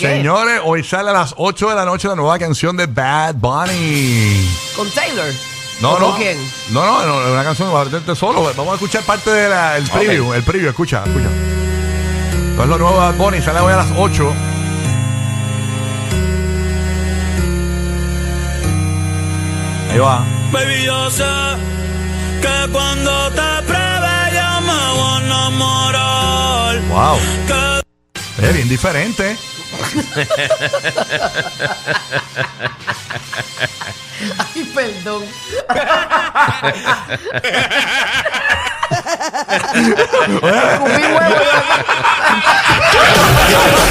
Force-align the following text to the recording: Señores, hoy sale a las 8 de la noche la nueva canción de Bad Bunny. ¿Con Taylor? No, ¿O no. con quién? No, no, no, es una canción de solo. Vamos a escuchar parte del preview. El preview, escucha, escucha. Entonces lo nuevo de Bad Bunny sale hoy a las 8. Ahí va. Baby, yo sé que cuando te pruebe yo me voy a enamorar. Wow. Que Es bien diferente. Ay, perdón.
Señores, 0.00 0.60
hoy 0.64 0.84
sale 0.84 1.10
a 1.10 1.12
las 1.12 1.34
8 1.36 1.70
de 1.70 1.74
la 1.74 1.84
noche 1.84 2.08
la 2.08 2.14
nueva 2.14 2.38
canción 2.38 2.76
de 2.76 2.86
Bad 2.86 3.34
Bunny. 3.34 4.48
¿Con 4.76 4.88
Taylor? 4.90 5.26
No, 5.80 5.92
¿O 5.92 5.98
no. 5.98 6.06
con 6.10 6.16
quién? 6.16 6.38
No, 6.70 6.84
no, 6.84 7.04
no, 7.06 7.22
es 7.26 7.32
una 7.32 7.44
canción 7.44 7.68
de 8.06 8.16
solo. 8.16 8.42
Vamos 8.56 8.72
a 8.72 8.74
escuchar 8.74 9.02
parte 9.02 9.30
del 9.30 9.84
preview. 9.90 10.32
El 10.34 10.42
preview, 10.42 10.68
escucha, 10.68 11.02
escucha. 11.04 11.28
Entonces 12.50 12.68
lo 12.68 12.78
nuevo 12.78 12.94
de 12.94 12.98
Bad 13.00 13.14
Bunny 13.16 13.42
sale 13.42 13.60
hoy 13.60 13.72
a 13.72 13.76
las 13.76 13.88
8. 13.96 14.32
Ahí 19.90 19.98
va. 19.98 20.24
Baby, 20.52 20.84
yo 20.84 21.10
sé 21.10 21.24
que 22.40 22.72
cuando 22.72 23.28
te 23.30 23.62
pruebe 23.66 24.16
yo 24.32 24.60
me 24.60 24.92
voy 24.94 25.12
a 25.12 25.24
enamorar. 25.24 26.80
Wow. 26.88 27.18
Que 28.38 28.46
Es 28.46 28.54
bien 28.54 28.68
diferente. 28.68 29.36
Ay, 34.54 34.64
perdón. 34.74 35.24